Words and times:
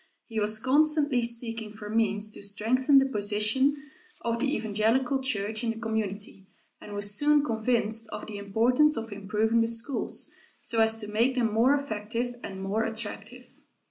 He 0.25 0.39
was 0.39 0.59
constantly 0.59 1.21
seeking 1.21 1.73
for 1.73 1.87
means 1.87 2.31
to 2.31 2.41
strengthen 2.41 2.97
the 2.97 3.05
position 3.05 3.77
of 4.21 4.39
the 4.39 4.51
evangelical 4.55 5.21
church 5.21 5.63
in 5.63 5.69
the 5.69 5.79
community 5.79 6.47
and 6.81 6.95
was 6.95 7.13
soon 7.13 7.45
convinced 7.45 8.09
of 8.09 8.25
the 8.25 8.39
importance 8.39 8.97
of 8.97 9.11
improving 9.11 9.61
the 9.61 9.67
schools, 9.67 10.31
so 10.59 10.81
as 10.81 10.99
to 11.01 11.07
make 11.07 11.35
them 11.35 11.53
more 11.53 11.75
effective 11.75 12.37
and 12.41 12.63
more 12.63 12.83
attractive. 12.83 13.45